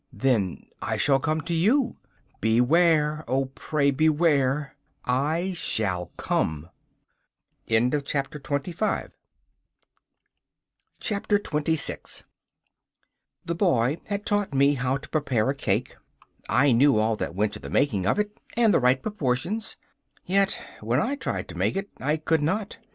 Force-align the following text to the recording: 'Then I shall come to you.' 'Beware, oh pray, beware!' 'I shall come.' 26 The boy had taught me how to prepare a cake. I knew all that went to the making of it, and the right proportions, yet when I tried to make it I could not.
'Then 0.11 0.63
I 0.81 0.97
shall 0.97 1.19
come 1.19 1.41
to 1.41 1.53
you.' 1.53 1.95
'Beware, 2.39 3.23
oh 3.27 3.51
pray, 3.53 3.91
beware!' 3.91 4.75
'I 5.05 5.53
shall 5.53 6.07
come.' 6.17 6.69
26 7.67 8.41
The 8.41 9.13
boy 13.53 13.97
had 14.07 14.25
taught 14.25 14.53
me 14.55 14.73
how 14.73 14.97
to 14.97 15.09
prepare 15.09 15.49
a 15.51 15.55
cake. 15.55 15.95
I 16.49 16.71
knew 16.71 16.97
all 16.97 17.15
that 17.17 17.35
went 17.35 17.53
to 17.53 17.59
the 17.59 17.69
making 17.69 18.07
of 18.07 18.17
it, 18.17 18.35
and 18.57 18.73
the 18.73 18.79
right 18.79 18.99
proportions, 18.99 19.77
yet 20.25 20.57
when 20.79 20.99
I 20.99 21.13
tried 21.15 21.47
to 21.49 21.55
make 21.55 21.75
it 21.75 21.91
I 21.99 22.17
could 22.17 22.41
not. 22.41 22.79